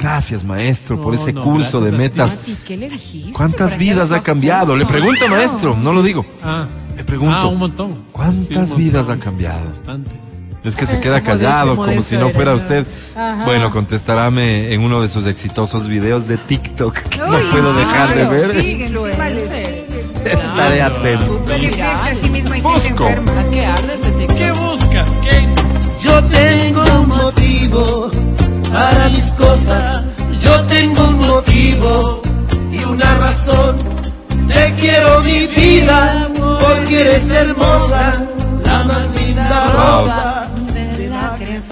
Gracias, 0.00 0.44
maestro, 0.44 1.00
por 1.00 1.14
ese 1.14 1.32
no, 1.32 1.42
curso 1.42 1.80
de 1.80 1.90
gracias 1.90 2.30
a 2.30 2.36
ti. 2.36 2.50
metas. 2.50 2.58
¿qué 2.64 2.76
le 2.76 2.88
dijiste? 2.88 3.32
¿Cuántas 3.32 3.76
vidas 3.78 4.12
ha 4.12 4.20
cambiado? 4.20 4.76
Le 4.76 4.86
pregunto, 4.86 5.26
maestro, 5.28 5.76
no 5.76 5.92
lo 5.92 6.02
digo. 6.02 6.24
Ah. 6.42 6.66
Le 6.96 7.04
pregunto. 7.04 7.36
Ah, 7.36 7.46
un 7.46 7.58
montón. 7.58 8.04
¿Cuántas 8.12 8.46
Sí, 8.46 8.54
un 8.54 8.60
montón. 8.60 8.78
vidas 8.78 9.08
ha 9.08 9.16
cambiado? 9.16 9.68
Bastantes. 9.68 10.14
Es 10.64 10.76
que 10.76 10.86
se 10.86 10.98
queda 10.98 11.20
Modesto, 11.20 11.30
callado, 11.30 11.70
como 11.76 11.82
modesto 11.82 12.02
si 12.04 12.16
no 12.16 12.30
fuera 12.30 12.54
usted. 12.54 12.86
Bueno, 13.44 13.70
contestaráme 13.70 14.72
en 14.72 14.80
uno 14.80 15.02
de 15.02 15.10
sus 15.10 15.26
exitosos 15.26 15.86
videos 15.88 16.26
de 16.26 16.38
TikTok 16.38 16.96
no 17.18 17.50
puedo 17.50 17.74
dejar 17.74 18.14
de 18.14 18.24
ver. 18.26 18.56
Estaré 20.24 20.80
atento. 20.82 21.38
Busco. 22.62 23.08
enferma. 23.08 23.40
¿A 23.40 24.34
qué 24.34 24.52
buscas? 24.52 25.10
¿Qué? 25.22 25.48
Yo 26.02 26.24
tengo 26.24 26.82
un 27.00 27.08
eres 37.24 37.48
hermosa, 37.48 38.26
la 38.64 38.84
más 38.84 39.20
linda 39.20 39.66
rosa. 39.66 40.50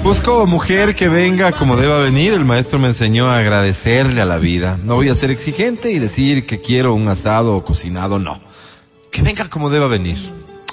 Busco 0.02 0.46
mujer 0.46 0.94
que 0.94 1.08
venga 1.08 1.52
como 1.52 1.76
deba 1.76 1.98
venir. 2.00 2.32
El 2.32 2.44
maestro 2.44 2.78
me 2.78 2.88
enseñó 2.88 3.30
a 3.30 3.38
agradecerle 3.38 4.20
a 4.20 4.24
la 4.24 4.38
vida. 4.38 4.76
No 4.82 4.96
voy 4.96 5.08
a 5.08 5.14
ser 5.14 5.30
exigente 5.30 5.92
y 5.92 5.98
decir 5.98 6.44
que 6.44 6.60
quiero 6.60 6.94
un 6.94 7.08
asado 7.08 7.56
o 7.56 7.64
cocinado, 7.64 8.18
no. 8.18 8.40
Que 9.10 9.22
venga 9.22 9.48
como 9.48 9.70
deba 9.70 9.86
venir. 9.86 10.18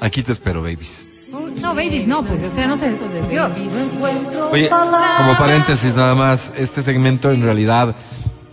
Aquí 0.02 0.24
te 0.24 0.32
espero, 0.32 0.62
babies. 0.62 1.30
No, 1.62 1.76
babies, 1.76 2.08
no, 2.08 2.24
pues, 2.24 2.42
o 2.44 2.50
sea, 2.50 2.68
no 2.68 2.78
sé. 2.78 2.92
Dios. 3.30 3.52
Oye, 4.52 4.70
como 4.70 5.38
paréntesis 5.38 5.96
nada 5.96 6.16
más, 6.16 6.52
este 6.58 6.82
segmento 6.82 7.32
en 7.32 7.44
realidad 7.44 7.96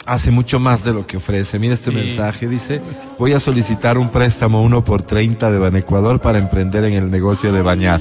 hace 0.07 0.31
mucho 0.31 0.59
más 0.61 0.85
de 0.85 0.93
lo 0.93 1.07
que 1.07 1.17
ofrece. 1.19 1.59
Mira 1.59 1.75
este 1.75 1.91
Sí. 1.91 1.97
mensaje, 1.97 2.49
dice, 2.49 2.81
voy 3.19 3.33
a 3.33 3.41
solicitar 3.41 3.99
un 3.99 4.09
préstamo 4.09 4.63
1 4.63 4.85
por 4.85 5.03
30 5.03 5.51
de 5.51 5.59
Banecuador 5.59 6.21
para 6.21 6.39
emprender 6.39 6.85
en 6.85 6.95
el 6.95 7.11
negocio 7.11 7.53
de 7.53 7.63
bañar. 7.63 8.01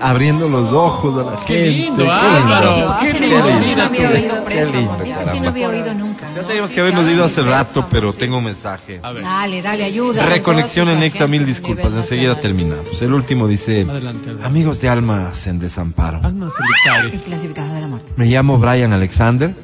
Abriendo 0.00 0.48
los 0.48 0.72
ojos 0.72 1.26
a 1.26 1.30
la 1.30 1.36
Qué 1.46 1.54
gente. 1.54 1.68
lindo, 1.70 2.04
Qué 2.04 2.10
Álvaro. 2.10 2.70
lindo. 2.76 2.96
Qué 3.00 3.12
lindo. 3.12 3.36
negocio 3.36 3.58
sí 3.60 3.64
Mira 3.66 3.76
no 3.76 3.88
había 3.88 4.08
tú. 4.08 4.14
oído 4.14 4.44
Qué 4.46 4.64
lindo, 4.66 4.96
caramba. 5.14 5.40
no 5.40 5.48
había 5.48 5.68
oído 5.68 5.94
nunca. 5.94 6.26
Ya 6.34 6.42
teníamos 6.42 6.70
que 6.70 6.80
habernos 6.80 7.08
ido 7.10 7.24
hace 7.24 7.42
rato, 7.42 7.86
pero 7.88 8.12
tengo 8.12 8.38
un 8.38 8.44
mensaje. 8.44 9.00
A 9.02 9.12
ver. 9.12 9.22
Dale, 9.22 9.62
dale, 9.62 9.84
ayuda. 9.84 10.26
Reconexión 10.26 10.88
en 10.88 11.02
Exa, 11.02 11.26
mil 11.28 11.46
disculpas. 11.46 11.94
Enseguida 11.94 12.38
terminamos. 12.40 13.00
El 13.00 13.12
último 13.14 13.46
dice, 13.48 13.86
Adelante, 13.88 14.34
amigos 14.42 14.80
de 14.80 14.88
almas 14.88 15.46
en 15.46 15.60
desamparo. 15.60 16.20
Almas 16.22 16.52
solitarias. 16.52 17.14
El 17.14 17.20
clasificado 17.20 17.72
de 17.72 17.80
la 17.80 17.86
muerte. 17.86 18.12
Me 18.16 18.26
llamo 18.26 18.58
Brian 18.58 18.92
Alexander. 18.92 19.54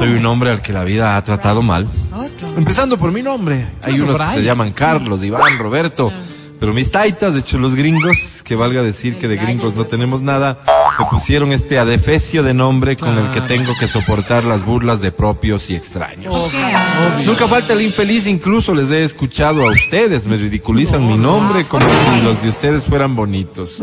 Soy 0.00 0.14
un 0.14 0.24
hombre 0.24 0.50
al 0.50 0.62
que 0.62 0.72
la 0.72 0.82
vida 0.82 1.18
ha 1.18 1.22
tratado 1.22 1.60
mal. 1.60 1.86
Empezando 2.56 2.96
por 2.96 3.12
mi 3.12 3.20
nombre. 3.20 3.66
Hay 3.82 4.00
unos 4.00 4.18
que 4.18 4.26
se 4.28 4.42
llaman 4.42 4.72
Carlos, 4.72 5.22
Iván, 5.22 5.58
Roberto. 5.58 6.10
Pero 6.58 6.72
mis 6.72 6.90
taitas, 6.90 7.34
de 7.34 7.40
hecho 7.40 7.58
los 7.58 7.74
gringos, 7.74 8.42
que 8.42 8.56
valga 8.56 8.82
decir 8.82 9.18
que 9.18 9.28
de 9.28 9.36
gringos 9.36 9.76
no 9.76 9.84
tenemos 9.84 10.22
nada, 10.22 10.56
me 10.98 11.04
pusieron 11.04 11.52
este 11.52 11.78
adefesio 11.78 12.42
de 12.42 12.54
nombre 12.54 12.96
con 12.96 13.18
el 13.18 13.30
que 13.30 13.42
tengo 13.42 13.74
que 13.78 13.86
soportar 13.86 14.44
las 14.44 14.64
burlas 14.64 15.02
de 15.02 15.12
propios 15.12 15.68
y 15.68 15.74
extraños. 15.74 16.34
Obvio. 16.34 17.26
Nunca 17.26 17.46
falta 17.46 17.74
el 17.74 17.82
infeliz, 17.82 18.26
incluso 18.26 18.74
les 18.74 18.90
he 18.90 19.02
escuchado 19.02 19.68
a 19.68 19.70
ustedes, 19.70 20.26
me 20.26 20.38
ridiculizan 20.38 21.06
mi 21.06 21.18
nombre 21.18 21.64
como 21.64 21.84
si 21.86 22.22
los 22.22 22.42
de 22.42 22.48
ustedes 22.48 22.86
fueran 22.86 23.14
bonitos. 23.14 23.78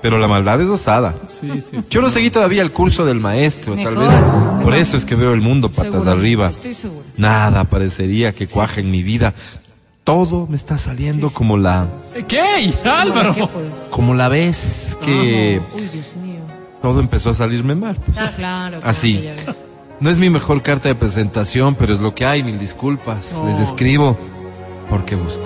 Pero 0.00 0.18
la 0.18 0.28
maldad 0.28 0.60
es 0.60 0.68
osada. 0.68 1.14
Sí, 1.28 1.50
sí, 1.60 1.78
sí. 1.82 1.88
Yo 1.90 2.00
no 2.00 2.08
seguí 2.10 2.30
todavía 2.30 2.62
el 2.62 2.70
curso 2.72 3.04
del 3.04 3.18
maestro, 3.20 3.74
tal 3.74 3.96
Mejor. 3.96 3.98
vez 3.98 4.62
por 4.64 4.74
eso 4.74 4.96
es 4.96 5.04
que 5.04 5.14
veo 5.16 5.32
el 5.32 5.40
mundo 5.40 5.70
patas 5.70 5.92
Seguro, 6.04 6.10
arriba. 6.12 6.48
Estoy 6.50 6.74
seguro. 6.74 7.02
Nada 7.16 7.64
parecería 7.64 8.32
que 8.32 8.46
cuaje 8.46 8.80
en 8.82 8.90
mi 8.90 9.02
vida. 9.02 9.34
Todo 10.04 10.46
me 10.46 10.56
está 10.56 10.78
saliendo 10.78 11.30
como 11.30 11.56
la 11.58 11.86
¿Qué? 12.28 12.72
Álvaro. 12.84 13.34
¿Qué 13.34 13.46
pues? 13.46 13.74
como 13.90 14.14
la 14.14 14.28
vez 14.28 14.96
que 15.02 15.60
Uy, 15.74 15.82
Dios 15.92 16.06
mío. 16.22 16.40
todo 16.80 17.00
empezó 17.00 17.30
a 17.30 17.34
salirme 17.34 17.74
mal. 17.74 17.96
pues. 17.96 18.18
Ah, 18.18 18.32
claro. 18.36 18.78
Así. 18.84 19.28
claro. 19.44 19.58
No 20.00 20.10
es 20.10 20.18
mi 20.20 20.30
mejor 20.30 20.62
carta 20.62 20.88
de 20.88 20.94
presentación, 20.94 21.74
pero 21.74 21.92
es 21.92 22.00
lo 22.00 22.14
que 22.14 22.24
hay, 22.24 22.44
mil 22.44 22.58
disculpas. 22.60 23.42
Les 23.46 23.58
escribo 23.58 24.16
porque 24.88 25.16
busco. 25.16 25.42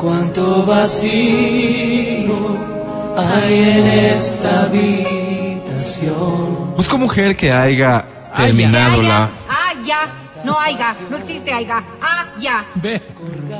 Cuánto 0.00 0.64
vacío 0.64 2.32
hay 3.16 3.54
en 3.68 3.86
esta 4.16 4.62
habitación. 4.62 5.56
Busco 6.74 6.96
mujer 6.96 7.36
que 7.36 7.52
haya 7.52 8.06
terminado 8.34 9.02
la 9.02 9.28
Ah, 9.46 9.74
ya. 9.84 10.06
No 10.42 10.58
haya. 10.58 10.96
No 11.10 11.18
existe 11.18 11.52
haya. 11.52 11.84
Ah, 12.00 12.28
ya. 12.40 12.64
Ve. 12.76 13.02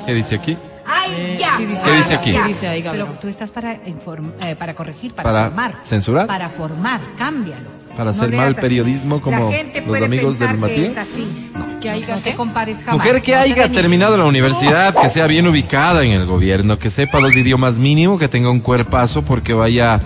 ¿Qué 0.07 0.15
dice 0.15 0.37
aquí? 0.37 0.57
Ay, 0.93 1.37
ya. 1.39 1.57
Sí 1.57 1.67
dice, 1.67 1.83
¿Qué 1.85 1.93
dice 1.93 2.15
aquí? 2.15 2.33
Sí 2.33 2.39
dice 2.47 2.69
ahí, 2.69 2.83
Pero 2.91 3.07
tú 3.21 3.29
estás 3.29 3.51
para, 3.51 3.83
inform- 3.87 4.33
eh, 4.43 4.57
para 4.57 4.75
corregir, 4.75 5.13
para, 5.15 5.29
¿Para 5.31 5.45
formar. 5.47 5.75
censurar? 5.85 6.27
Para 6.27 6.49
formar, 6.49 7.01
cámbialo. 7.17 7.81
Para 7.97 8.11
hacer 8.11 8.31
leas 8.31 8.43
mal 8.45 8.53
así. 8.53 8.61
periodismo 8.61 9.21
como 9.21 9.51
los 9.87 10.03
amigos 10.03 10.39
del 10.39 10.51
que 10.51 10.57
Matías. 10.57 10.91
es 10.91 10.97
así. 10.97 11.53
Que 11.81 11.91
haya 11.91 12.15
No 12.17 12.21
te 12.23 12.31
qué? 12.31 12.37
compares 12.37 12.79
jamás. 12.79 12.95
Mujer 12.95 13.21
que 13.23 13.33
no 13.33 13.39
te 13.39 13.53
haya 13.53 13.69
terminado 13.71 14.17
la 14.17 14.25
universidad, 14.25 14.95
que 14.95 15.09
sea 15.11 15.27
bien 15.27 15.47
ubicada 15.49 16.05
en 16.05 16.13
el 16.13 16.25
gobierno, 16.27 16.79
que 16.79 16.89
sepa 16.91 17.21
los 17.21 17.35
idiomas 17.37 17.79
mínimo, 17.79 18.19
que 18.19 18.29
tenga 18.29 18.51
un 18.51 18.61
cuerpazo 18.61 19.23
porque 19.23 19.53
vaya 19.55 20.01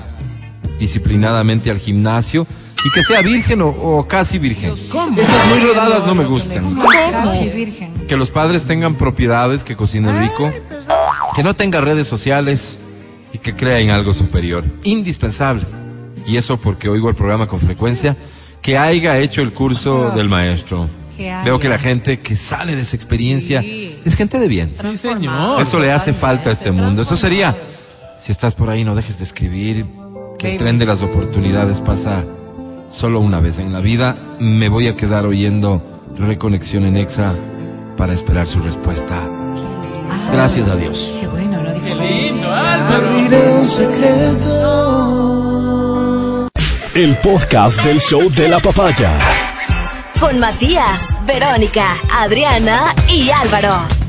disciplinadamente 0.78 1.70
al 1.70 1.78
gimnasio 1.78 2.46
y 2.84 2.90
que 2.90 3.02
sea 3.02 3.22
virgen 3.22 3.62
o, 3.62 3.68
o 3.68 4.06
casi 4.06 4.38
virgen. 4.38 4.72
Esas 4.72 5.46
muy 5.48 5.60
rodadas 5.60 6.06
no 6.06 6.14
me 6.14 6.24
gustan. 6.24 6.62
¿Cómo? 6.62 6.88
Casi 6.88 7.48
virgen. 7.48 7.92
Que 8.06 8.16
los 8.16 8.30
padres 8.30 8.64
tengan 8.66 8.94
propiedades, 8.96 9.64
que 9.64 9.74
cocinen 9.76 10.18
rico, 10.20 10.50
que 11.34 11.42
no 11.42 11.54
tenga 11.54 11.80
redes 11.80 12.06
sociales 12.06 12.78
y 13.32 13.38
que 13.38 13.54
crea 13.56 13.80
en 13.80 13.90
algo 13.90 14.12
superior. 14.12 14.64
Indispensable. 14.84 15.64
Y 16.26 16.36
eso 16.36 16.56
porque 16.58 16.88
oigo 16.88 17.08
el 17.08 17.14
programa 17.14 17.46
con 17.46 17.58
frecuencia, 17.60 18.16
que 18.62 18.78
haya 18.78 19.18
hecho 19.18 19.42
el 19.42 19.52
curso 19.52 20.10
del 20.12 20.28
maestro. 20.28 20.88
Que. 21.16 21.32
Veo 21.44 21.58
que 21.60 21.68
la 21.68 21.78
gente 21.78 22.18
que 22.20 22.34
sale 22.34 22.74
de 22.74 22.82
esa 22.82 22.96
experiencia 22.96 23.60
Sí. 23.60 23.98
es 24.04 24.16
gente 24.16 24.38
de 24.38 24.48
bien. 24.48 24.72
Sí, 24.74 24.96
señor. 24.96 25.60
Eso 25.62 25.78
le 25.78 25.92
hace 25.92 26.12
falta 26.12 26.50
a 26.50 26.52
este 26.52 26.70
mundo. 26.72 27.02
Eso 27.02 27.16
sería, 27.16 27.56
si 28.18 28.32
estás 28.32 28.54
por 28.54 28.68
ahí, 28.68 28.82
no 28.84 28.94
dejes 28.96 29.18
de 29.18 29.24
escribir, 29.24 29.86
que 30.38 30.52
el 30.52 30.58
tren 30.58 30.76
de 30.78 30.86
las 30.86 31.02
oportunidades 31.02 31.80
pasa 31.80 32.24
solo 32.94 33.20
una 33.20 33.40
vez 33.40 33.58
en 33.58 33.72
la 33.72 33.80
vida. 33.80 34.14
Me 34.40 34.68
voy 34.68 34.88
a 34.88 34.96
quedar 34.96 35.26
oyendo 35.26 35.82
Reconexión 36.18 36.84
en 36.86 36.96
Exa 36.96 37.34
para 37.96 38.12
esperar 38.12 38.46
su 38.46 38.60
respuesta. 38.60 39.16
Gracias 40.32 40.68
a 40.68 40.76
Dios. 40.76 41.12
Qué 41.20 41.26
bueno, 41.26 41.62
¿no? 41.62 41.72
Dijo, 41.72 41.84
Qué 41.86 41.94
lindo, 41.94 42.52
Álvaro. 42.52 43.06
Abriré 43.08 43.52
un 43.60 43.68
secreto. 43.68 44.50
El 46.94 47.16
podcast 47.18 47.82
del 47.82 48.00
show 48.00 48.30
de 48.30 48.48
la 48.48 48.60
papaya. 48.60 49.10
Con 50.20 50.38
Matías, 50.38 51.00
Verónica, 51.26 51.96
Adriana 52.12 52.94
y 53.08 53.30
Álvaro. 53.30 54.03